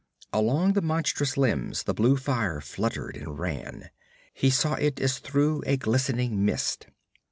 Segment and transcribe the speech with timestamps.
[0.33, 3.91] Along the monstrous limbs the blue fire fluttered and ran.
[4.33, 6.87] He saw it as through a glistening mist.